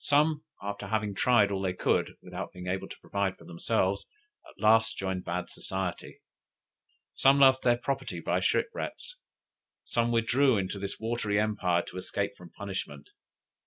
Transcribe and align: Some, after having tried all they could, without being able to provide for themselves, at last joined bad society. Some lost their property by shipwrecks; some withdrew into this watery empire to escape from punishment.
Some, 0.00 0.44
after 0.62 0.86
having 0.86 1.14
tried 1.14 1.50
all 1.52 1.60
they 1.60 1.74
could, 1.74 2.14
without 2.22 2.54
being 2.54 2.68
able 2.68 2.88
to 2.88 2.98
provide 3.02 3.36
for 3.36 3.44
themselves, 3.44 4.06
at 4.48 4.58
last 4.58 4.96
joined 4.96 5.26
bad 5.26 5.50
society. 5.50 6.20
Some 7.12 7.38
lost 7.38 7.60
their 7.64 7.76
property 7.76 8.18
by 8.20 8.40
shipwrecks; 8.40 9.18
some 9.84 10.10
withdrew 10.10 10.56
into 10.56 10.78
this 10.78 10.98
watery 10.98 11.38
empire 11.38 11.82
to 11.82 11.98
escape 11.98 12.34
from 12.34 12.48
punishment. 12.48 13.10